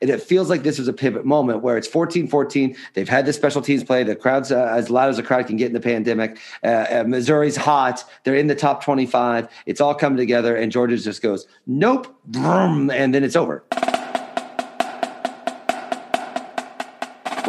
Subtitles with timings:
[0.00, 2.76] And it feels like this is a pivot moment where it's 14 14.
[2.94, 4.02] They've had the special teams play.
[4.02, 6.38] The crowd's uh, as loud as a crowd can get in the pandemic.
[6.62, 8.04] Uh, uh, Missouri's hot.
[8.24, 9.48] They're in the top 25.
[9.66, 10.56] It's all coming together.
[10.56, 13.64] And Georgia just goes, nope, and then it's over.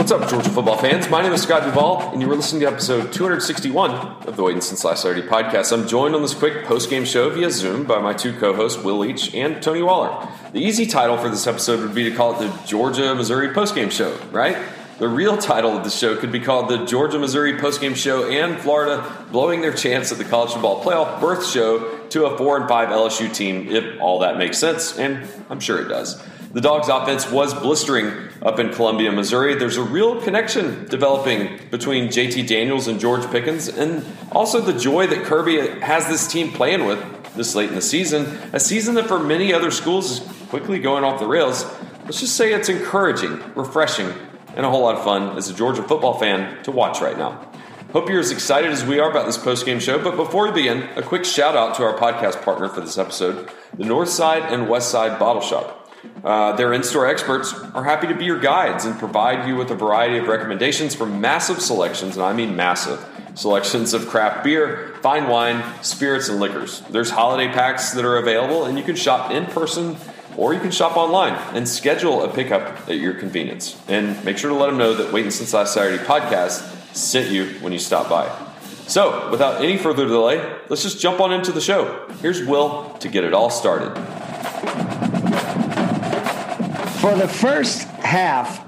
[0.08, 1.10] What's up, Georgia football fans?
[1.10, 3.92] My name is Scott Duvall, and you are listening to episode 261
[4.26, 5.74] of the Waiting Since Last Saturday podcast.
[5.74, 9.36] I'm joined on this quick post-game show via Zoom by my two co-hosts, Will Leach
[9.36, 10.26] and Tony Waller.
[10.54, 13.90] The easy title for this episode would be to call it the Georgia Missouri post-game
[13.90, 14.56] show, right?
[14.98, 18.58] The real title of the show could be called the Georgia Missouri post-game show and
[18.60, 22.70] Florida blowing their chance at the college football playoff berth show to a 4 and
[22.70, 26.26] 5 LSU team, if all that makes sense, and I'm sure it does.
[26.58, 28.12] The Dogs offense was blistering
[28.42, 29.54] up in Columbia, Missouri.
[29.54, 35.06] There's a real connection developing between JT Daniels and George Pickens, and also the joy
[35.06, 37.00] that Kirby has this team playing with
[37.36, 38.26] this late in the season.
[38.54, 41.64] A season that for many other schools is quickly going off the rails.
[42.06, 44.12] Let's just say it's encouraging, refreshing,
[44.56, 47.52] and a whole lot of fun as a Georgia football fan to watch right now.
[47.94, 50.04] Hope you're as excited as we are about this post-game show.
[50.04, 53.48] But before we begin, a quick shout out to our podcast partner for this episode,
[53.78, 55.77] the Northside and Westside Bottle Shop.
[56.24, 59.72] Uh, their in store experts are happy to be your guides and provide you with
[59.72, 63.06] a variety of recommendations for massive selections, and I mean massive
[63.36, 66.82] selections of craft beer, fine wine, spirits, and liquors.
[66.90, 69.96] There's holiday packs that are available, and you can shop in person
[70.36, 73.82] or you can shop online and schedule a pickup at your convenience.
[73.88, 77.48] And make sure to let them know that Waiting Since Last Saturday podcast sent you
[77.62, 78.32] when you stop by.
[78.88, 80.38] So, without any further delay,
[80.70, 82.08] let's just jump on into the show.
[82.22, 83.98] Here's Will to get it all started
[87.08, 88.62] for the first half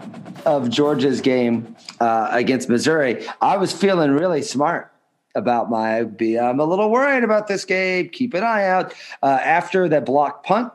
[0.45, 4.93] of Georgia's game uh, against Missouri, I was feeling really smart
[5.35, 5.97] about my.
[5.99, 8.07] I'm a little worried about this game.
[8.07, 8.93] Keep an eye out.
[9.21, 10.71] Uh, after that block punt,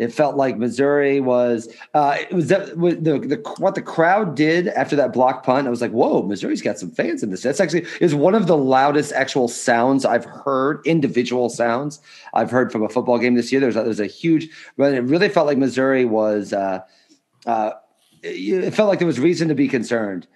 [0.00, 1.68] it felt like Missouri was.
[1.92, 5.66] Uh, it was that the, the what the crowd did after that block punt.
[5.66, 8.46] I was like, "Whoa, Missouri's got some fans in this." That's actually is one of
[8.46, 10.80] the loudest actual sounds I've heard.
[10.86, 12.00] Individual sounds
[12.32, 13.60] I've heard from a football game this year.
[13.60, 14.48] There's there's a huge.
[14.78, 16.54] But it really felt like Missouri was.
[16.54, 16.80] Uh,
[17.44, 17.72] uh,
[18.22, 20.26] it felt like there was reason to be concerned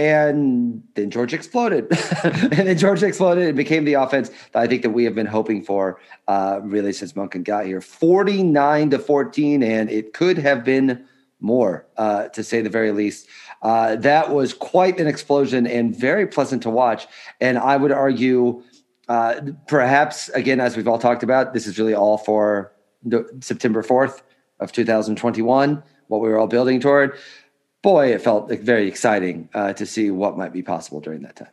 [0.00, 1.86] and then Georgia exploded,
[2.24, 5.26] and then Georgia exploded and became the offense that I think that we have been
[5.26, 7.82] hoping for uh, really since Monken got here.
[7.82, 11.04] Forty nine to fourteen, and it could have been
[11.38, 13.28] more, uh, to say the very least.
[13.60, 17.06] Uh, that was quite an explosion and very pleasant to watch.
[17.38, 18.62] And I would argue,
[19.06, 22.72] uh, perhaps again, as we've all talked about, this is really all for
[23.40, 24.22] September fourth
[24.60, 25.82] of two thousand twenty one.
[26.08, 27.18] What we were all building toward
[27.82, 31.48] boy, it felt very exciting uh, to see what might be possible during that time.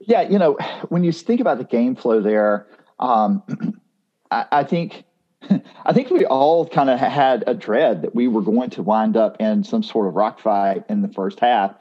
[0.00, 0.54] Yeah, you know,
[0.88, 2.66] when you think about the game flow there,
[2.98, 3.42] um,
[4.30, 5.04] I, I, think
[5.84, 9.16] I think we all kind of had a dread that we were going to wind
[9.16, 11.74] up in some sort of rock fight in the first half.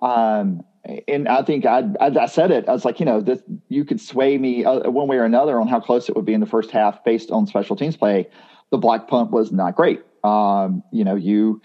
[0.00, 0.62] Um,
[1.08, 2.68] and I think I, I, I, said it.
[2.68, 5.60] I was like, you know, this, you could sway me uh, one way or another
[5.60, 8.28] on how close it would be in the first half based on special teams play.
[8.70, 10.02] The black punt was not great.
[10.22, 11.60] Um, you know, you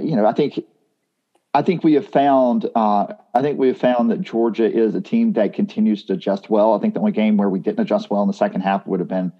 [0.00, 0.60] you know, I think
[1.52, 5.00] I think we have found uh, I think we have found that Georgia is a
[5.00, 6.74] team that continues to adjust well.
[6.74, 9.00] I think the only game where we didn't adjust well in the second half would
[9.00, 9.32] have been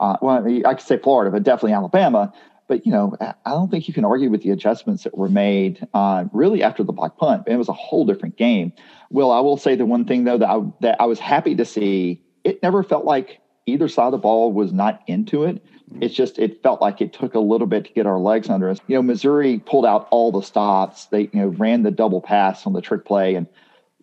[0.00, 2.32] uh, well, I could say Florida, but definitely Alabama.
[2.66, 5.86] But you know, I don't think you can argue with the adjustments that were made
[5.92, 7.44] uh, really after the block punt.
[7.46, 8.72] It was a whole different game.
[9.10, 11.64] Well, I will say the one thing though that I, that I was happy to
[11.64, 12.22] see.
[12.42, 15.64] It never felt like either side of the ball was not into it.
[16.00, 18.68] It's just it felt like it took a little bit to get our legs under
[18.68, 18.78] us.
[18.86, 21.06] You know, Missouri pulled out all the stops.
[21.06, 23.46] They you know ran the double pass on the trick play, and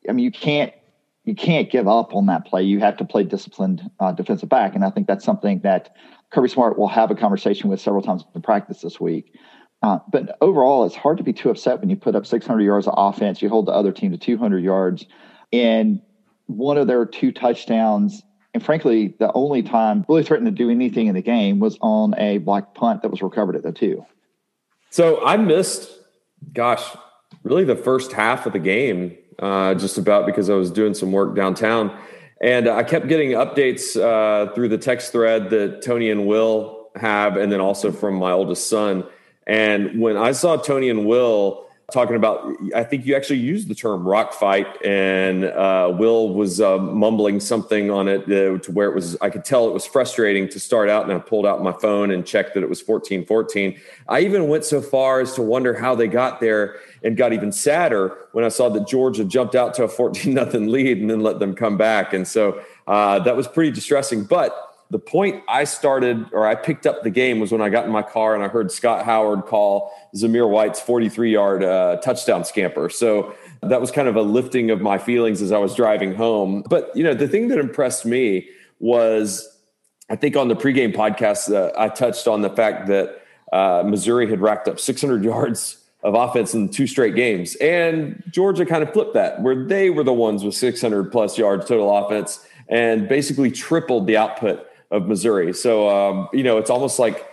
[0.07, 0.73] I mean you can't
[1.25, 2.63] you can't give up on that play.
[2.63, 5.95] You have to play disciplined uh, defensive back, and I think that's something that
[6.31, 9.33] Kirby Smart will have a conversation with several times in practice this week.
[9.83, 12.87] Uh, but overall, it's hard to be too upset when you put up 600 yards
[12.87, 13.41] of offense.
[13.41, 15.05] You hold the other team to 200 yards,
[15.51, 16.01] and
[16.45, 18.23] one of their two touchdowns
[18.53, 22.13] and frankly, the only time really threatened to do anything in the game was on
[22.17, 24.05] a block punt that was recovered at the two.
[24.89, 25.89] So I missed,
[26.53, 26.83] gosh,
[27.43, 31.11] really the first half of the game, uh, just about because I was doing some
[31.11, 31.97] work downtown.
[32.41, 37.37] And I kept getting updates uh, through the text thread that Tony and Will have,
[37.37, 39.05] and then also from my oldest son.
[39.47, 43.75] And when I saw Tony and Will talking about i think you actually used the
[43.75, 48.89] term rock fight and uh, will was uh, mumbling something on it uh, to where
[48.89, 51.63] it was i could tell it was frustrating to start out and i pulled out
[51.63, 53.79] my phone and checked that it was 14 14
[54.09, 57.51] i even went so far as to wonder how they got there and got even
[57.51, 61.21] sadder when i saw that georgia jumped out to a 14 nothing lead and then
[61.21, 62.13] let them come back.
[62.13, 64.23] And so uh, that was pretty distressing.
[64.23, 67.85] But the point I started or I picked up the game was when I got
[67.85, 72.43] in my car and I heard Scott Howard call Zamir White's 43 yard uh, touchdown
[72.43, 72.89] scamper.
[72.89, 76.63] So that was kind of a lifting of my feelings as I was driving home.
[76.69, 78.49] But, you know, the thing that impressed me
[78.79, 79.47] was
[80.09, 83.21] I think on the pregame podcast, uh, I touched on the fact that
[83.53, 87.55] uh, Missouri had racked up 600 yards of offense in two straight games.
[87.55, 91.65] And Georgia kind of flipped that, where they were the ones with 600 plus yards
[91.65, 95.53] total offense and basically tripled the output of Missouri.
[95.53, 97.27] So, um, you know, it's almost like,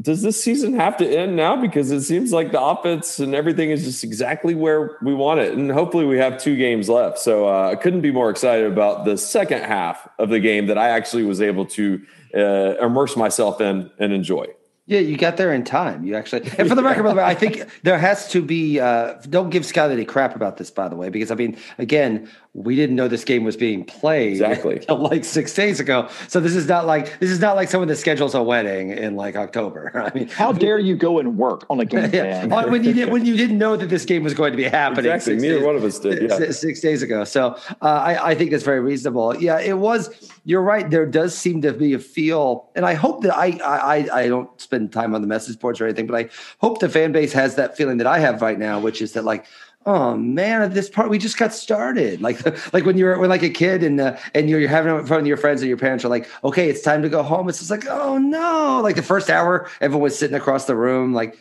[0.00, 1.54] does this season have to end now?
[1.54, 5.52] Because it seems like the offense and everything is just exactly where we want it.
[5.52, 7.18] And hopefully we have two games left.
[7.18, 10.78] So uh, I couldn't be more excited about the second half of the game that
[10.78, 12.04] I actually was able to
[12.34, 14.46] uh, immerse myself in and enjoy.
[14.86, 16.04] Yeah, you got there in time.
[16.04, 18.80] You actually, and for the record, by the way, I think there has to be.
[18.80, 22.28] Uh, don't give Scott any crap about this, by the way, because I mean, again,
[22.54, 26.08] we didn't know this game was being played exactly like six days ago.
[26.28, 29.16] So this is not like this is not like someone that schedules a wedding in
[29.16, 29.90] like October.
[30.14, 32.46] I mean, how dare you go and work on a game yeah.
[32.66, 35.10] when you did, when you didn't know that this game was going to be happening?
[35.10, 35.36] Exactly.
[35.36, 36.30] Neither days, one of us did.
[36.30, 36.50] Yeah.
[36.50, 37.24] Six days ago.
[37.24, 39.36] So uh, I, I think that's very reasonable.
[39.36, 40.30] Yeah, it was.
[40.44, 40.88] You're right.
[40.88, 44.60] There does seem to be a feel, and I hope that I I I don't
[44.60, 46.28] spend time on the message boards or anything, but I
[46.60, 49.24] hope the fan base has that feeling that I have right now, which is that
[49.24, 49.46] like
[49.86, 52.20] oh man this part we just got started.
[52.20, 55.06] Like like when you're when like a kid and uh, and you're, you're having in
[55.06, 57.48] front your friends and your parents are like okay it's time to go home.
[57.48, 58.80] It's just like oh no.
[58.82, 61.36] Like the first hour everyone was sitting across the room like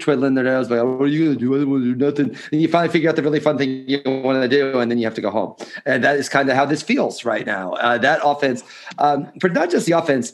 [0.00, 1.54] twiddling their nose like what are you gonna do?
[1.54, 2.36] I do nothing.
[2.50, 4.98] And you finally figure out the really fun thing you want to do and then
[4.98, 5.54] you have to go home.
[5.86, 7.74] And that is kind of how this feels right now.
[7.74, 8.64] Uh, that offense
[8.98, 10.32] um, for not just the offense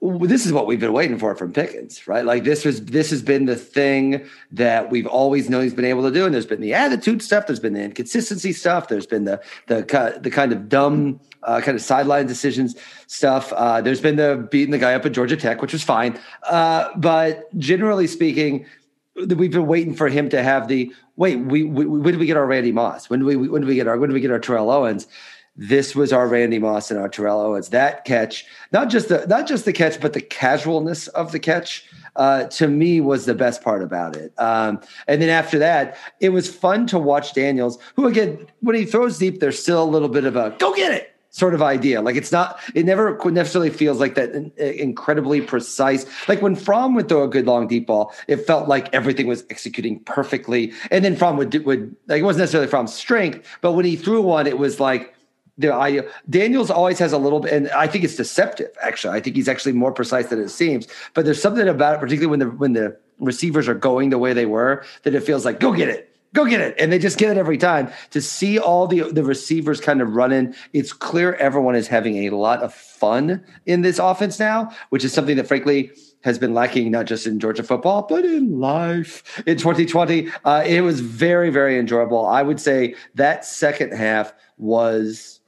[0.00, 2.24] this is what we've been waiting for from Pickens, right?
[2.24, 6.02] Like this was this has been the thing that we've always known he's been able
[6.02, 6.26] to do.
[6.26, 10.18] And there's been the attitude stuff, there's been the inconsistency stuff, there's been the the
[10.20, 12.76] the kind of dumb uh, kind of sideline decisions
[13.06, 13.52] stuff.
[13.54, 16.18] Uh, there's been the beating the guy up at Georgia Tech, which was fine,
[16.48, 18.66] uh, but generally speaking,
[19.14, 21.36] we've been waiting for him to have the wait.
[21.36, 23.08] We, we when did we get our Randy Moss?
[23.08, 25.06] When do we when do we get our when do we get our Terrell Owens?
[25.56, 27.68] This was our Randy Moss and our Terrell Owens.
[27.68, 31.86] That catch, not just the not just the catch, but the casualness of the catch,
[32.16, 34.32] uh, to me was the best part about it.
[34.38, 38.84] Um, and then after that, it was fun to watch Daniels, who again, when he
[38.84, 42.00] throws deep, there's still a little bit of a go get it sort of idea.
[42.00, 46.06] Like it's not, it never necessarily feels like that incredibly precise.
[46.28, 49.44] Like when Fromm would throw a good long deep ball, it felt like everything was
[49.50, 50.72] executing perfectly.
[50.92, 54.22] And then Fromm would, would like, it wasn't necessarily Fromm's strength, but when he threw
[54.22, 55.13] one, it was like,
[55.58, 58.70] Daniels always has a little bit, and I think it's deceptive.
[58.82, 60.88] Actually, I think he's actually more precise than it seems.
[61.14, 64.32] But there's something about it, particularly when the when the receivers are going the way
[64.32, 67.18] they were, that it feels like go get it, go get it, and they just
[67.18, 67.90] get it every time.
[68.10, 72.30] To see all the the receivers kind of running, it's clear everyone is having a
[72.30, 75.92] lot of fun in this offense now, which is something that frankly
[76.24, 80.28] has been lacking not just in Georgia football, but in life in 2020.
[80.44, 82.26] Uh, it was very, very enjoyable.
[82.26, 85.40] I would say that second half was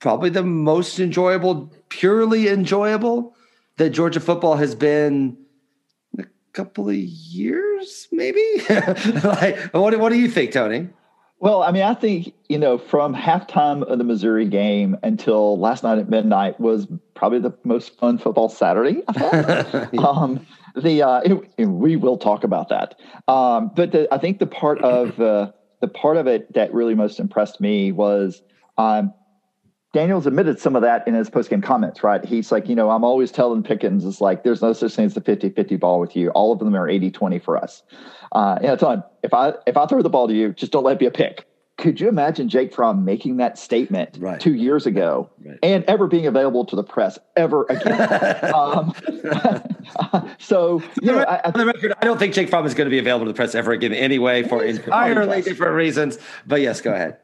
[0.00, 3.34] probably the most enjoyable, purely enjoyable
[3.76, 5.36] that Georgia football has been
[6.18, 8.44] a couple of years, maybe.
[9.24, 10.88] like, what, what do you think, Tony?
[11.40, 15.84] Well, I mean, I think you know from halftime of the Missouri game until last
[15.84, 19.88] night at midnight was probably the most fun football Saturday I thought.
[19.92, 20.00] yeah.
[20.00, 21.20] um, the uh,
[21.56, 22.98] it, we will talk about that,
[23.28, 26.96] um, but the, I think the part of uh, the part of it that really
[26.96, 28.42] most impressed me was
[28.76, 29.14] um,
[29.94, 32.22] Daniels admitted some of that in his postgame comments, right?
[32.22, 35.14] He's like, you know, I'm always telling Pickens, it's like, there's no such thing as
[35.14, 36.28] the 50 50 ball with you.
[36.30, 37.82] All of them are 80 20 for us.
[38.32, 40.72] Uh, and I tell him, if I, if I throw the ball to you, just
[40.72, 41.46] don't let it be a pick.
[41.78, 44.40] Could you imagine Jake Fromm making that statement right.
[44.40, 45.58] two years ago right.
[45.62, 48.52] and ever being available to the press ever again?
[48.54, 48.92] um,
[50.38, 52.90] so, you know, I, on the record, I don't think Jake Fromm is going to
[52.90, 56.18] be available to the press ever again anyway for entirely different reasons.
[56.46, 57.18] But yes, go ahead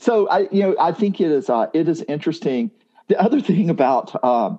[0.00, 2.70] so I, you know, I think it is uh, it is interesting.
[3.08, 4.58] The other thing about um,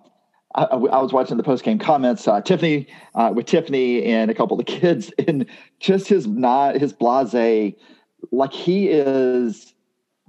[0.53, 4.35] I, I, was watching the post game comments, uh, Tiffany uh, with Tiffany and a
[4.35, 5.47] couple of the kids, and
[5.79, 7.73] just his not his blase,
[8.31, 9.73] like he is,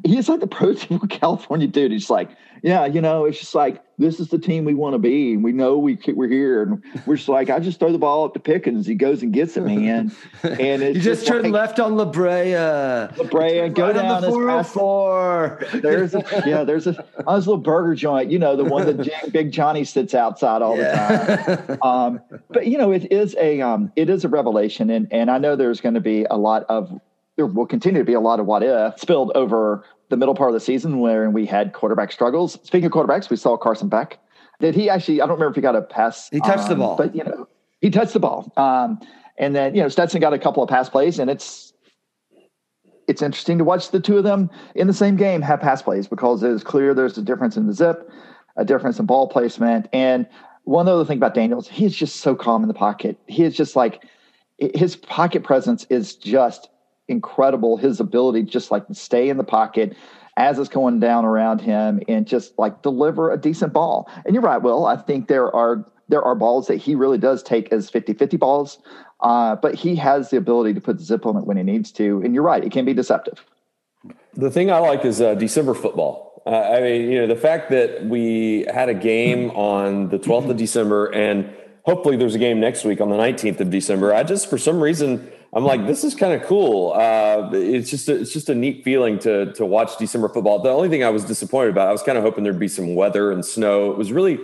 [0.04, 1.92] he's like the prototypical California dude.
[1.92, 2.30] He's like,
[2.62, 5.42] yeah, you know, it's just like this is the team we want to be, and
[5.42, 8.34] we know we we're here, and we're just like, I just throw the ball up
[8.34, 10.14] to Pickens, he goes and gets it, man.
[10.44, 13.94] And it's you just, just turn like, left on La Brea, La Brea, go right
[13.94, 15.66] down the 404.
[15.74, 16.92] There's a yeah, there's a
[17.26, 21.36] nice little burger joint, you know, the one that Big Johnny sits outside all yeah.
[21.36, 21.82] the time.
[21.82, 25.38] Um, but you know, it is a um, it is a revelation, and and I
[25.38, 27.00] know there's going to be a lot of
[27.36, 30.50] there will continue to be a lot of what if spilled over the middle part
[30.50, 32.58] of the season where we had quarterback struggles.
[32.62, 34.18] Speaking of quarterbacks, we saw Carson Beck
[34.62, 35.20] did he actually?
[35.20, 36.28] I don't remember if he got a pass.
[36.30, 37.48] He touched um, the ball, but you know,
[37.80, 38.50] he touched the ball.
[38.56, 39.00] Um,
[39.36, 41.72] and then you know, Stetson got a couple of pass plays, and it's
[43.08, 46.06] it's interesting to watch the two of them in the same game have pass plays
[46.06, 48.08] because it is clear there's a difference in the zip,
[48.56, 50.28] a difference in ball placement, and
[50.62, 53.18] one other thing about Daniels, he is just so calm in the pocket.
[53.26, 54.04] He is just like
[54.58, 56.68] his pocket presence is just
[57.08, 57.76] incredible.
[57.76, 59.96] His ability just like stay in the pocket
[60.36, 64.10] as it's going down around him and just like deliver a decent ball.
[64.24, 64.86] And you're right, Will.
[64.86, 68.78] I think there are there are balls that he really does take as 50-50 balls.
[69.20, 71.92] Uh, but he has the ability to put the zip on it when he needs
[71.92, 72.20] to.
[72.24, 73.44] And you're right, it can be deceptive.
[74.34, 76.42] The thing I like is uh, December football.
[76.44, 80.50] Uh, I mean, you know, the fact that we had a game on the 12th
[80.50, 84.14] of December and hopefully there's a game next week on the 19th of December.
[84.14, 86.92] I just, for some reason, I'm like, this is kind of cool.
[86.92, 90.60] Uh, it's just a, it's just a neat feeling to to watch December football.
[90.60, 92.94] The only thing I was disappointed about, I was kind of hoping there'd be some
[92.94, 93.90] weather and snow.
[93.90, 94.38] It was really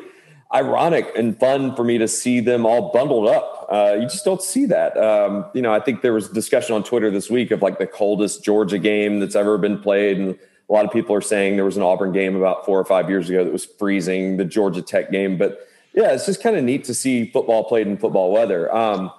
[0.52, 3.66] ironic and fun for me to see them all bundled up.
[3.70, 4.96] Uh, you just don't see that.
[4.96, 7.86] Um, you know, I think there was discussion on Twitter this week of like the
[7.86, 11.64] coldest Georgia game that's ever been played, and a lot of people are saying there
[11.64, 14.36] was an Auburn game about four or five years ago that was freezing.
[14.36, 15.67] The Georgia Tech game, but
[15.98, 18.72] yeah, it's just kind of neat to see football played in football weather.
[18.72, 19.10] Um,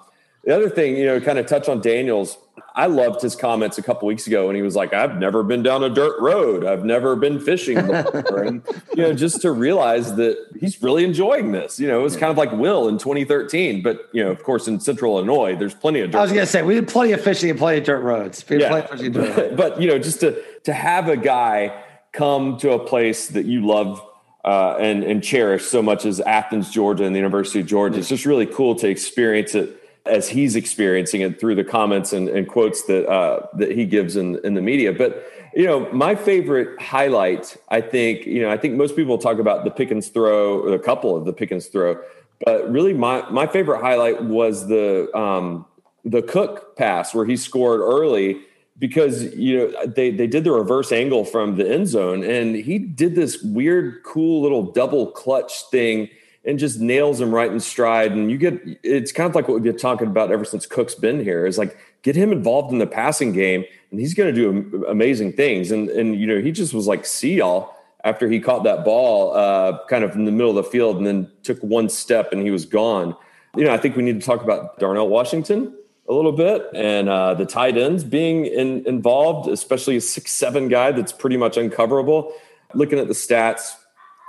[0.44, 2.38] the other thing, you know, kind of touch on Daniels.
[2.74, 5.62] I loved his comments a couple weeks ago, when he was like, "I've never been
[5.62, 6.64] down a dirt road.
[6.64, 8.62] I've never been fishing before." and,
[8.96, 11.78] you know, just to realize that he's really enjoying this.
[11.78, 14.66] You know, it was kind of like Will in 2013, but you know, of course,
[14.66, 16.14] in Central Illinois, there's plenty of.
[16.14, 18.42] I was going to say we did plenty of fishing and plenty of dirt roads.
[18.48, 18.86] Yeah.
[18.88, 23.44] But, but you know, just to to have a guy come to a place that
[23.44, 24.02] you love
[24.44, 27.98] uh, and and cherish so much as Athens, Georgia, and the University of Georgia.
[27.98, 32.28] It's just really cool to experience it as he's experiencing it through the comments and,
[32.28, 34.92] and quotes that uh, that he gives in, in the media.
[34.92, 39.38] But you know, my favorite highlight, I think, you know, I think most people talk
[39.38, 42.00] about the Pickens throw, or a couple of the Pickens throw,
[42.44, 45.66] but really my my favorite highlight was the um,
[46.04, 48.40] the Cook pass where he scored early
[48.80, 52.78] because you know they they did the reverse angle from the end zone and he
[52.78, 56.08] did this weird cool little double clutch thing
[56.44, 58.12] and just nails him right in stride.
[58.12, 60.94] And you get it's kind of like what we've been talking about ever since Cook's
[60.94, 64.40] been here is like get him involved in the passing game, and he's going to
[64.40, 65.70] do amazing things.
[65.70, 69.34] And and you know he just was like see y'all after he caught that ball
[69.36, 72.42] uh, kind of in the middle of the field and then took one step and
[72.42, 73.14] he was gone.
[73.56, 75.74] You know I think we need to talk about Darnell Washington
[76.10, 80.68] a little bit and uh, the tight ends being in, involved, especially a six seven
[80.68, 82.32] guy that's pretty much uncoverable.
[82.74, 83.76] Looking at the stats,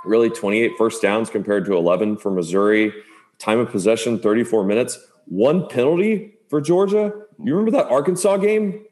[0.04, 2.94] really 28 first downs compared to 11 for Missouri.
[3.38, 4.98] Time of possession, 34 minutes.
[5.26, 7.12] One penalty for Georgia.
[7.42, 8.84] You remember that Arkansas game?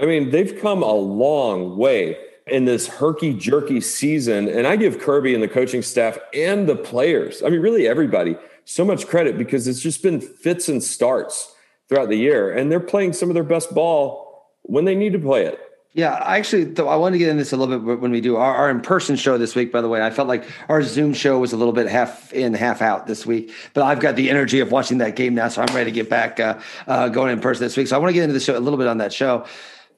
[0.00, 2.16] I mean, they've come a long way
[2.48, 4.48] in this herky jerky season.
[4.48, 8.36] And I give Kirby and the coaching staff and the players, I mean, really everybody,
[8.64, 11.53] so much credit because it's just been fits and starts
[11.88, 12.52] throughout the year.
[12.52, 15.60] And they're playing some of their best ball when they need to play it.
[15.96, 18.20] Yeah, I actually, though, I want to get into this a little bit when we
[18.20, 19.70] do our, our in person show this week.
[19.70, 22.52] By the way, I felt like our Zoom show was a little bit half in,
[22.52, 25.62] half out this week, but I've got the energy of watching that game now, so
[25.62, 27.86] I'm ready to get back uh, uh, going in person this week.
[27.86, 29.46] So I want to get into the show a little bit on that show.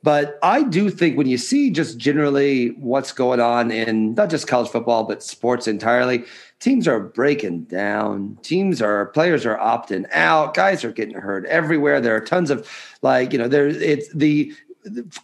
[0.06, 4.46] But I do think when you see just generally what's going on in not just
[4.46, 6.22] college football, but sports entirely,
[6.60, 8.38] teams are breaking down.
[8.42, 10.54] Teams are players are opting out.
[10.54, 12.00] Guys are getting hurt everywhere.
[12.00, 12.70] There are tons of
[13.02, 14.54] like you know there it's the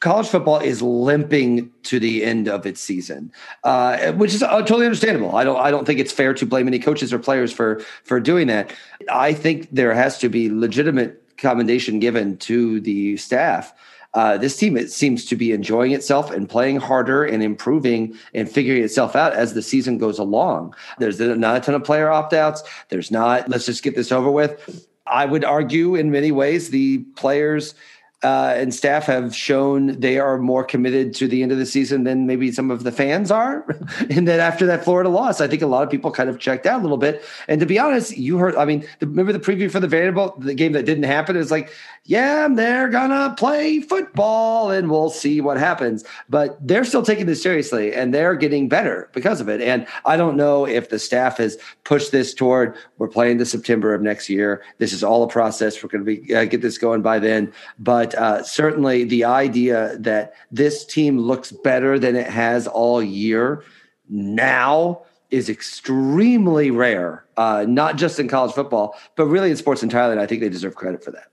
[0.01, 3.31] college football is limping to the end of its season,
[3.63, 5.37] uh, which is uh, totally understandable.
[5.37, 8.19] I don't I don't think it's fair to blame any coaches or players for for
[8.19, 8.75] doing that.
[9.09, 13.73] I think there has to be legitimate commendation given to the staff.
[14.15, 18.51] Uh, this team it seems to be enjoying itself and playing harder and improving and
[18.51, 20.75] figuring itself out as the season goes along.
[20.99, 22.63] There's not a ton of player opt outs.
[22.91, 23.49] There's not.
[23.49, 24.87] Let's just get this over with.
[25.07, 27.75] I would argue in many ways the players
[28.23, 32.05] uh, and staff have shown they are more committed to the end of the season
[32.05, 33.67] than maybe some of the fans are.
[34.11, 36.67] and then after that Florida loss, I think a lot of people kind of checked
[36.67, 37.25] out a little bit.
[37.49, 40.41] And to be honest, you heard, I mean, the, remember the preview for the Vanderbilt,
[40.41, 41.37] the game that didn't happen?
[41.37, 41.73] Is like,
[42.05, 46.05] yeah, they're gonna play football and we'll see what happens.
[46.29, 49.61] But they're still taking this seriously and they're getting better because of it.
[49.61, 53.95] And I don't know if the staff has pushed this toward we're playing the September
[53.95, 54.63] of next year.
[54.79, 55.83] This is all a process.
[55.83, 57.53] We're going to be uh, get this going by then.
[57.79, 63.65] But uh, certainly the idea that this team looks better than it has all year
[64.09, 70.13] now is extremely rare, uh, not just in college football, but really in sports entirely.
[70.13, 71.29] And I think they deserve credit for that.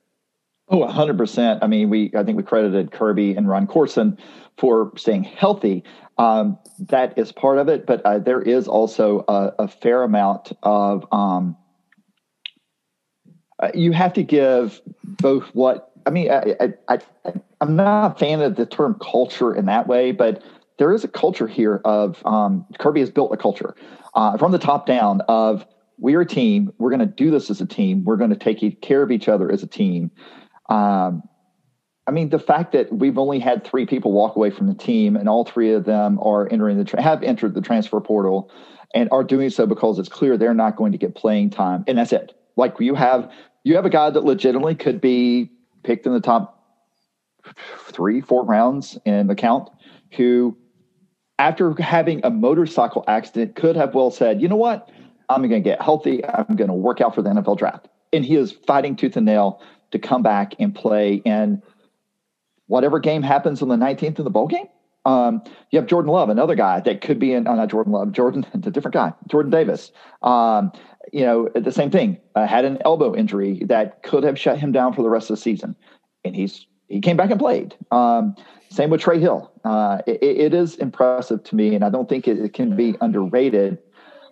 [0.70, 1.60] Oh, 100%.
[1.62, 4.18] I mean, we I think we credited Kirby and Ron Courson
[4.58, 5.84] for staying healthy.
[6.18, 10.52] Um, that is part of it, but uh, there is also a, a fair amount
[10.62, 11.58] of um,
[13.60, 16.32] uh, you have to give both what I mean.
[16.32, 20.44] I, I, I, I'm not a fan of the term culture in that way, but
[20.78, 23.76] there is a culture here of um, Kirby has built a culture
[24.14, 25.66] uh, from the top down of
[25.98, 26.72] we're a team.
[26.78, 28.06] We're going to do this as a team.
[28.06, 30.12] We're going to take care of each other as a team.
[30.70, 31.24] Um,
[32.08, 35.16] I mean, the fact that we've only had three people walk away from the team,
[35.16, 38.50] and all three of them are entering the have entered the transfer portal,
[38.96, 41.98] and are doing so because it's clear they're not going to get playing time, and
[41.98, 42.34] that's it.
[42.56, 43.30] Like you have
[43.64, 45.52] you have a guy that legitimately could be
[45.84, 46.64] picked in the top
[47.92, 49.70] three, four rounds in the count,
[50.16, 50.58] who,
[51.38, 54.90] after having a motorcycle accident, could have well said, you know what,
[55.30, 58.26] I'm going to get healthy, I'm going to work out for the NFL draft, and
[58.26, 61.62] he is fighting tooth and nail to come back and play in
[62.68, 64.68] whatever game happens on the 19th of the bowl game.
[65.06, 68.12] Um, you have Jordan Love, another guy that could be in, uh, not Jordan Love,
[68.12, 69.92] Jordan, it's a different guy, Jordan Davis.
[70.22, 70.72] Um,
[71.12, 74.72] you know, the same thing, uh, had an elbow injury that could have shut him
[74.72, 75.76] down for the rest of the season.
[76.24, 77.76] And he's, he came back and played.
[77.92, 78.36] Um,
[78.70, 79.52] same with Trey Hill.
[79.64, 82.96] Uh, it, it is impressive to me, and I don't think it, it can be
[83.02, 83.80] underrated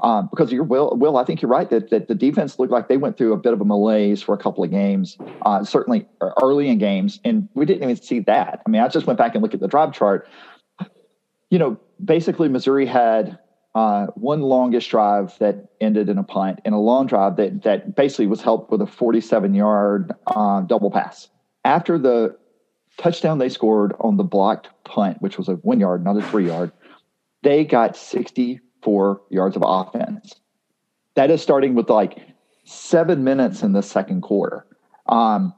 [0.02, 0.96] um, because you're Will.
[0.96, 3.38] Will, I think you're right that, that the defense looked like they went through a
[3.38, 6.08] bit of a malaise for a couple of games, uh, certainly
[6.42, 8.62] early in games, and we didn't even see that.
[8.66, 10.28] I mean, I just went back and looked at the drive chart.
[11.50, 13.40] You know, basically, Missouri had
[13.78, 17.96] uh, one longest drive that ended in a punt, and a long drive that that
[17.96, 21.30] basically was helped with a 47 yard uh, double pass.
[21.64, 22.36] After the
[22.98, 26.48] touchdown they scored on the blocked punt, which was a one yard, not a three
[26.48, 26.72] yard,
[27.44, 30.34] they got 64 yards of offense.
[31.14, 32.18] That is starting with like
[32.64, 34.66] seven minutes in the second quarter.
[35.06, 35.54] Um,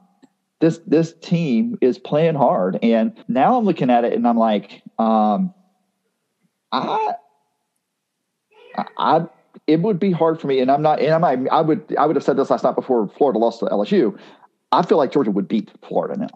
[0.60, 4.82] this this team is playing hard, and now I'm looking at it and I'm like,
[4.98, 5.54] um,
[6.70, 7.14] I,
[8.98, 9.26] I,
[9.66, 12.16] it would be hard for me, and I'm not, and I'm, I would, I would
[12.16, 14.18] have said this last night before Florida lost to LSU.
[14.72, 16.28] I feel like Georgia would beat Florida now.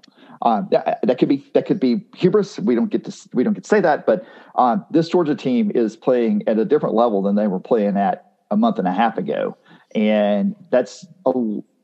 [0.42, 2.58] Um, that, that, could be that could be hubris.
[2.58, 5.70] We don't get to we don't get to say that, but um, this Georgia team
[5.74, 8.92] is playing at a different level than they were playing at a month and a
[8.92, 9.56] half ago,
[9.94, 11.32] and that's a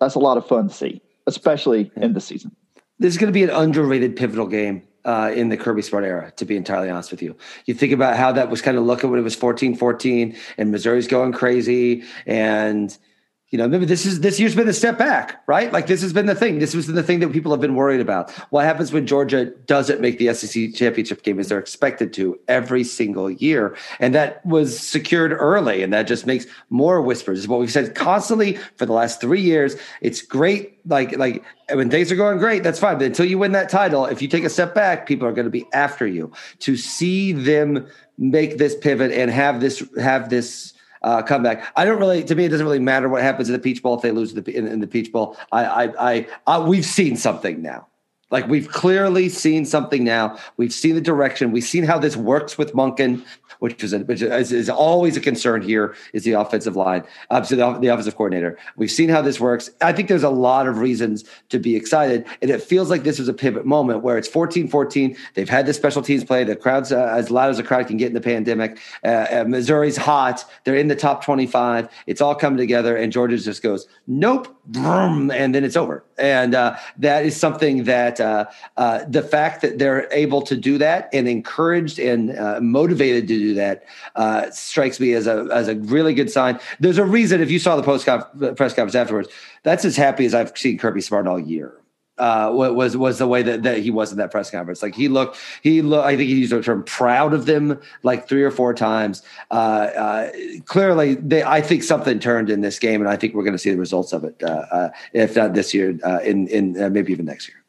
[0.01, 2.55] that's a lot of fun to see, especially in the season.
[2.99, 6.33] This is going to be an underrated pivotal game uh, in the Kirby Smart era,
[6.37, 7.37] to be entirely honest with you.
[7.67, 10.71] You think about how that was kind of looking when it was 14 14 and
[10.71, 12.97] Missouri's going crazy and–
[13.51, 15.73] you know, maybe this is this year's been a step back, right?
[15.73, 16.61] Like this has been the thing.
[16.61, 18.31] This was the thing that people have been worried about.
[18.51, 22.85] What happens when Georgia doesn't make the SEC championship game as they're expected to every
[22.85, 23.77] single year?
[23.99, 27.41] And that was secured early, and that just makes more whispers.
[27.41, 29.75] Is what we've said constantly for the last three years.
[30.01, 32.99] It's great, like like when things are going great, that's fine.
[32.99, 35.47] But until you win that title, if you take a step back, people are going
[35.47, 36.31] to be after you.
[36.61, 41.73] To see them make this pivot and have this have this uh, comeback.
[41.77, 42.25] I don't really.
[42.25, 44.35] To me, it doesn't really matter what happens in the Peach Bowl if they lose
[44.35, 45.37] the, in, in the Peach Bowl.
[45.53, 47.87] I, I, I, I, we've seen something now.
[48.31, 50.38] Like we've clearly seen something now.
[50.57, 51.53] We've seen the direction.
[51.53, 53.25] We've seen how this works with Monken
[53.61, 57.57] which is a, which is, is, always a concern here is the offensive line, obviously
[57.57, 58.59] the, the offensive coordinator.
[58.77, 59.71] We've seen how this works.
[59.81, 63.19] I think there's a lot of reasons to be excited, and it feels like this
[63.19, 65.16] was a pivot moment where it's 14-14.
[65.35, 66.45] They've had the special teams play.
[66.45, 68.79] The crowd's uh, as loud as a crowd can get in the pandemic.
[69.05, 70.45] Uh, uh, Missouri's hot.
[70.64, 71.88] They're in the top 25.
[72.07, 76.05] It's all coming together, and Georgia just goes nope, vroom, and then it's over.
[76.19, 78.45] And uh, that is something that uh,
[78.77, 83.55] uh, the fact that they're able to do that and encouraged and motivated to do
[83.55, 83.85] that
[84.17, 86.59] uh, strikes me as a as a really good sign.
[86.79, 89.29] There's a reason if you saw the post press conference afterwards,
[89.63, 91.75] that's as happy as I've seen Kirby Smart all year.
[92.19, 94.83] Uh, was was the way that, that he was in that press conference.
[94.83, 96.07] Like he looked, he looked.
[96.07, 99.23] I think he used the term "proud of them" like three or four times.
[99.51, 100.33] Uh, uh,
[100.67, 101.43] clearly, they.
[101.43, 103.79] I think something turned in this game, and I think we're going to see the
[103.79, 107.49] results of it, uh, uh, if not this year, uh, in in maybe even next
[107.49, 107.60] year.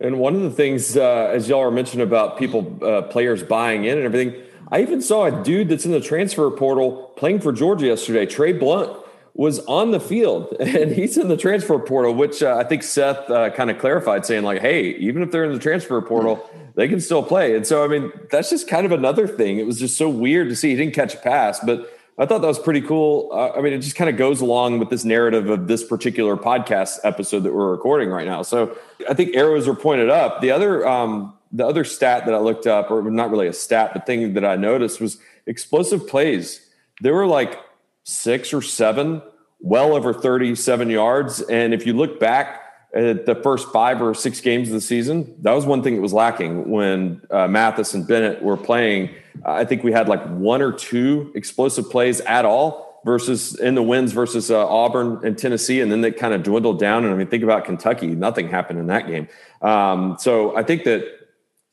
[0.00, 2.62] And one of the things, as y'all are mentioning about people,
[3.10, 7.12] players buying in and everything I even saw a dude that's in the transfer portal
[7.16, 8.96] playing for Georgia yesterday, Trey Blount
[9.34, 13.28] was on the field and he's in the transfer portal, which uh, I think Seth
[13.30, 16.86] uh, kind of clarified, saying, like, hey, even if they're in the transfer portal, they
[16.86, 17.56] can still play.
[17.56, 19.58] And so, I mean, that's just kind of another thing.
[19.58, 20.70] It was just so weird to see.
[20.70, 23.30] He didn't catch a pass, but I thought that was pretty cool.
[23.32, 26.36] Uh, I mean, it just kind of goes along with this narrative of this particular
[26.36, 28.42] podcast episode that we're recording right now.
[28.42, 28.76] So
[29.08, 30.42] I think arrows are pointed up.
[30.42, 33.92] The other, um, the other stat that I looked up, or not really a stat,
[33.94, 36.60] but thing that I noticed was explosive plays.
[37.00, 37.58] There were like
[38.04, 39.22] six or seven,
[39.58, 41.40] well over 37 yards.
[41.40, 45.52] And if you look back the first five or six games of the season, that
[45.52, 49.10] was one thing that was lacking when uh, Mathis and Bennett were playing.
[49.44, 53.82] I think we had like one or two explosive plays at all versus in the
[53.82, 57.04] wins versus uh, Auburn and Tennessee, and then they kind of dwindled down.
[57.04, 59.28] And I mean, think about Kentucky; nothing happened in that game.
[59.62, 61.04] Um, so I think that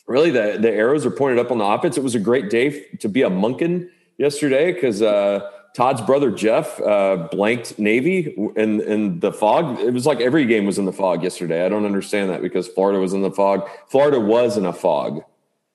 [0.08, 1.97] really the the arrows are pointed up on the offense.
[1.97, 5.01] It was a great day to be a Monken yesterday because.
[5.01, 9.79] Uh, Todd's brother Jeff uh, blanked Navy in in the fog.
[9.79, 11.63] It was like every game was in the fog yesterday.
[11.63, 13.69] I don't understand that because Florida was in the fog.
[13.87, 15.23] Florida was in a fog.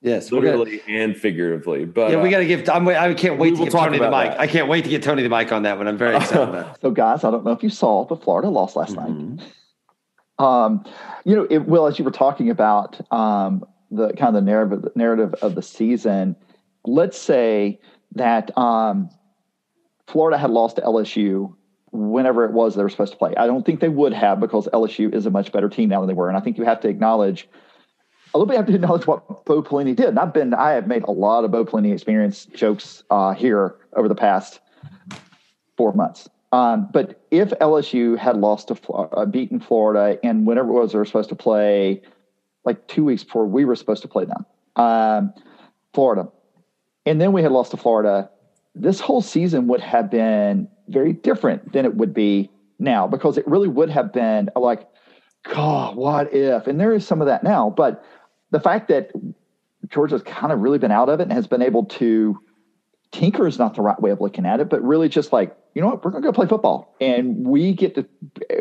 [0.00, 1.84] Yes, literally gonna, and figuratively.
[1.84, 2.68] But yeah, we got to give.
[2.68, 4.30] I'm, I can't wait to get Tony the mic.
[4.30, 4.40] That.
[4.40, 5.86] I can't wait to get Tony the mic on that one.
[5.86, 6.78] I'm very excited about.
[6.80, 9.36] So, guys, I don't know if you saw, but Florida lost last mm-hmm.
[9.36, 9.46] night.
[10.40, 10.84] Um,
[11.24, 14.96] you know, it, Will, as you were talking about um, the kind of the narrative
[14.96, 16.34] narrative of the season,
[16.84, 17.78] let's say
[18.16, 19.08] that um,
[20.06, 21.54] Florida had lost to LSU
[21.92, 23.34] whenever it was they were supposed to play.
[23.36, 26.08] I don't think they would have because LSU is a much better team now than
[26.08, 26.28] they were.
[26.28, 27.48] And I think you have to acknowledge
[28.34, 30.08] a little bit have to acknowledge what Bo Pelini did.
[30.08, 33.76] And I've been I have made a lot of Bo Pelini experience jokes uh, here
[33.94, 34.60] over the past
[35.76, 36.28] four months.
[36.50, 40.98] Um, but if LSU had lost to uh, beaten Florida and whenever it was they
[40.98, 42.02] were supposed to play,
[42.64, 44.44] like two weeks before we were supposed to play them,
[44.76, 45.32] um,
[45.94, 46.28] Florida,
[47.06, 48.30] and then we had lost to Florida,
[48.74, 53.46] this whole season would have been very different than it would be now because it
[53.46, 54.88] really would have been like,
[55.44, 56.66] God, what if?
[56.66, 57.70] And there is some of that now.
[57.70, 58.04] But
[58.50, 59.10] the fact that
[59.88, 62.38] Georgia's kind of really been out of it and has been able to
[63.10, 65.82] tinker is not the right way of looking at it, but really just like, you
[65.82, 66.94] know what, we're gonna go play football.
[67.00, 68.06] And we get to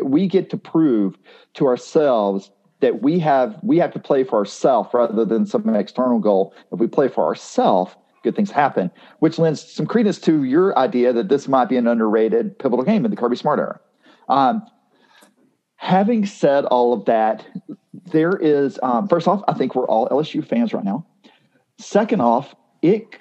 [0.02, 1.16] we get to prove
[1.54, 6.18] to ourselves that we have we have to play for ourselves rather than some external
[6.18, 6.54] goal.
[6.72, 11.12] If we play for ourselves, good things happen, which lends some credence to your idea
[11.12, 13.80] that this might be an underrated pivotal game in the Kirby Smart era.
[14.28, 14.62] Um,
[15.76, 17.46] having said all of that,
[18.12, 21.06] there is, um, first off, I think we're all LSU fans right now.
[21.78, 23.18] Second off, it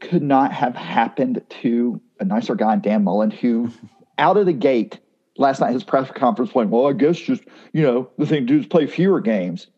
[0.00, 3.70] could not have happened to a nicer guy, Dan Mullen, who
[4.18, 4.98] out of the gate
[5.36, 8.54] last night, his press conference point, well, I guess just, you know, the thing to
[8.54, 9.68] do is play fewer games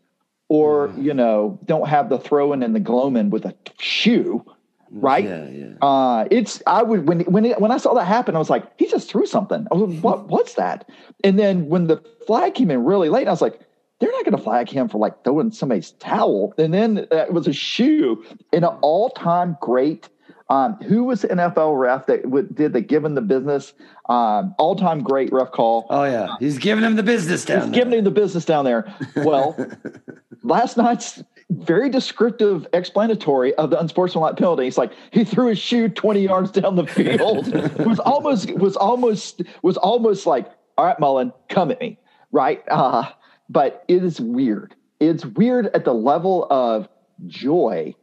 [0.52, 1.02] or mm.
[1.02, 4.44] you know don't have the throwing and the gloaming with a shoe
[4.90, 5.74] right yeah, yeah.
[5.80, 8.64] uh it's i would when when it, when i saw that happen i was like
[8.78, 10.86] he just threw something i was like what what's that
[11.24, 13.60] and then when the flag came in really late i was like
[13.98, 17.32] they're not going to flag him for like throwing somebody's towel and then uh, it
[17.32, 20.10] was a shoe in an all-time great
[20.52, 23.72] um, who was the NFL ref that w- did the giving the business
[24.10, 25.86] um, all time great ref call?
[25.88, 27.62] Oh yeah, he's giving him the business down.
[27.62, 27.84] He's there.
[27.84, 28.94] giving him the business down there.
[29.16, 29.56] Well,
[30.42, 34.66] last night's very descriptive explanatory of the unsportsmanlike penalty.
[34.66, 37.46] It's like he threw his shoe 20 yards down the field.
[37.86, 41.98] was almost was almost was almost like, all right, Mullen, come at me.
[42.30, 42.62] Right.
[42.68, 43.10] Uh,
[43.48, 44.74] but it is weird.
[45.00, 46.88] It's weird at the level of
[47.26, 47.94] joy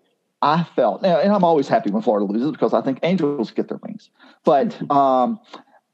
[0.41, 1.03] I felt.
[1.03, 4.09] And I'm always happy when Florida loses because I think angels get their wings.
[4.45, 5.39] But um,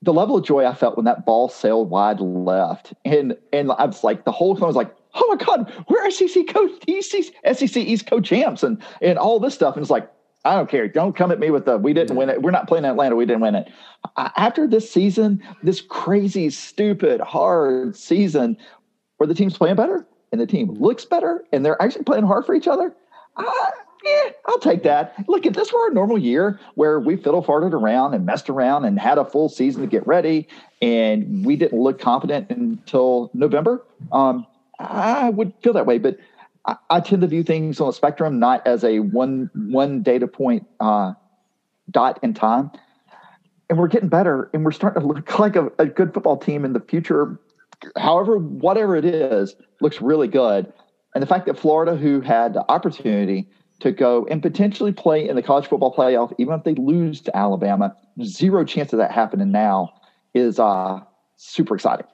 [0.02, 3.86] the level of joy I felt when that ball sailed wide left, and and I
[3.86, 8.06] was like, the whole time was like, oh my God, we're SEC coach, SEC East
[8.06, 9.76] co champs, and and all this stuff.
[9.76, 10.12] And it's like,
[10.46, 10.88] I don't care.
[10.88, 12.44] Don't come at me with the we didn't win it.
[12.44, 13.16] We're not playing Atlanta.
[13.16, 13.68] We didn't win it.
[14.16, 18.58] After this season, this crazy, stupid, hard season
[19.18, 22.46] where the team's playing better and the team looks better and they're actually playing hard
[22.46, 22.94] for each other.
[23.38, 23.72] I,
[24.06, 25.16] yeah, I'll take that.
[25.28, 28.86] Look, if this were a normal year where we fiddle farted around and messed around
[28.86, 30.48] and had a full season to get ready
[30.82, 34.46] and we didn't look confident until November, um,
[34.78, 35.98] I would feel that way.
[35.98, 36.20] But
[36.66, 40.28] I, I, tend to view things on a spectrum, not as a one one data
[40.28, 41.14] point uh,
[41.90, 42.72] dot in time.
[43.68, 46.64] And we're getting better, and we're starting to look like a, a good football team
[46.64, 47.40] in the future.
[47.98, 50.72] However, whatever it is, looks really good.
[51.16, 53.48] And the fact that Florida, who had the opportunity
[53.80, 57.36] to go and potentially play in the college football playoff, even if they lose to
[57.36, 59.94] Alabama, zero chance of that happening now
[60.34, 61.00] is uh,
[61.36, 62.06] super exciting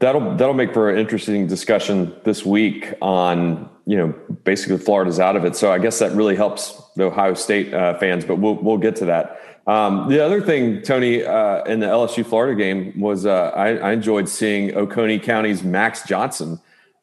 [0.00, 4.14] that'll that'll make for an interesting discussion this week on you know
[4.44, 7.98] basically Florida's out of it, so I guess that really helps the Ohio State uh,
[7.98, 8.24] fans.
[8.24, 9.40] But we'll we'll get to that.
[9.66, 13.92] Um, the other thing, Tony, uh, in the LSU Florida game was uh, I, I,
[13.92, 16.58] enjoyed seeing Oconee County's Max Johnson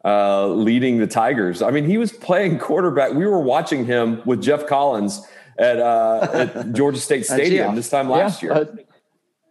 [0.06, 1.64] uh, leading the Tigers.
[1.64, 3.14] I mean, he was playing quarterback.
[3.14, 5.26] We were watching him with Jeff Collins
[5.58, 8.54] at, uh, at Georgia State Stadium this time last yeah.
[8.54, 8.86] year.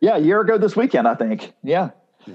[0.00, 1.52] yeah, a year ago this weekend, I think.
[1.64, 1.90] Yeah.
[2.26, 2.34] yeah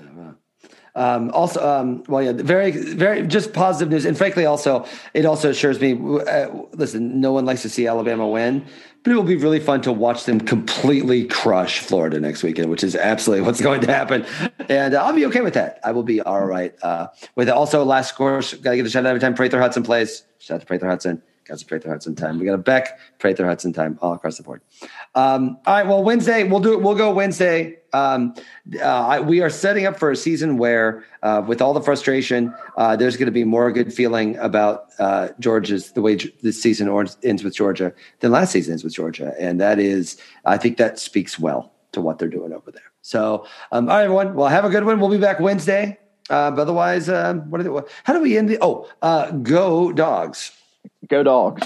[0.95, 5.51] Um, also, um, well, yeah, very, very, just positive news, and frankly, also it also
[5.51, 5.93] assures me.
[5.93, 8.65] Uh, listen, no one likes to see Alabama win,
[9.03, 12.83] but it will be really fun to watch them completely crush Florida next weekend, which
[12.83, 14.25] is absolutely what's going to happen,
[14.67, 15.79] and uh, I'll be okay with that.
[15.83, 17.51] I will be all right uh, with it.
[17.51, 20.23] Also, last course, got to give a shout out every time Prather Hudson plays.
[20.39, 21.21] Shout out to Prather Hudson.
[21.49, 22.38] Got some Prather Hudson time.
[22.38, 24.62] We got a Beck, Prather Hudson time all across the board.
[25.15, 25.88] Um, all right.
[25.88, 26.81] Well, Wednesday we'll do it.
[26.81, 27.79] We'll go Wednesday.
[27.91, 28.35] Um,
[28.79, 32.53] uh, I, we are setting up for a season where, uh, with all the frustration,
[32.77, 36.88] uh, there's going to be more good feeling about uh, Georgia's the way this season
[37.23, 40.99] ends with Georgia than last season ends with Georgia, and that is, I think that
[40.99, 42.91] speaks well to what they're doing over there.
[43.01, 44.35] So, um, all right, everyone.
[44.35, 44.99] Well, have a good one.
[44.99, 45.97] We'll be back Wednesday.
[46.29, 48.59] Uh, but otherwise, um, what, are they, how do we end the?
[48.62, 50.51] Oh, uh, go dogs.
[51.08, 51.62] Go dogs.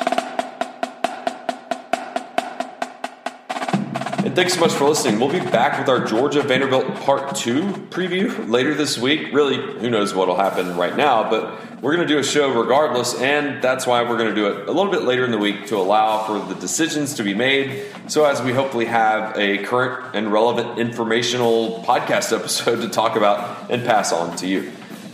[4.23, 5.19] And thanks so much for listening.
[5.19, 9.33] We'll be back with our Georgia Vanderbilt Part 2 preview later this week.
[9.33, 12.57] Really, who knows what will happen right now, but we're going to do a show
[12.57, 15.37] regardless, and that's why we're going to do it a little bit later in the
[15.37, 17.85] week to allow for the decisions to be made.
[18.07, 23.69] So, as we hopefully have a current and relevant informational podcast episode to talk about
[23.69, 24.71] and pass on to you.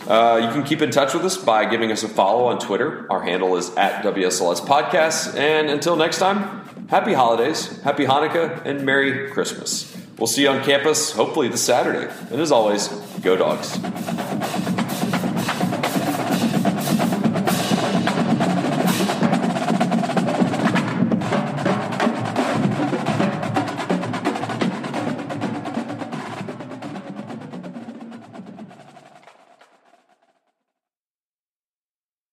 [0.10, 3.06] Uh, you can keep in touch with us by giving us a follow on Twitter.
[3.12, 5.36] Our handle is at WSLS Podcasts.
[5.38, 9.96] And until next time, happy holidays, happy Hanukkah, and Merry Christmas.
[10.18, 12.12] We'll see you on campus hopefully this Saturday.
[12.32, 12.88] And as always,
[13.22, 13.78] go dogs.